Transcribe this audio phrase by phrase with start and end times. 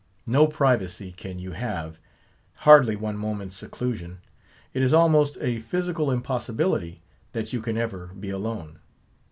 [0.25, 1.99] No privacy can you have;
[2.65, 4.17] hardly one moment's seclusion.
[4.73, 8.79] It is almost a physical impossibility, that you can ever be alone.